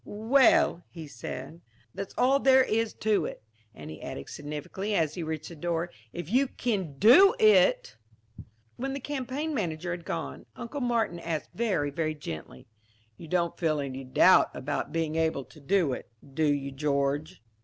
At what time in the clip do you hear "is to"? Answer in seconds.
2.63-3.25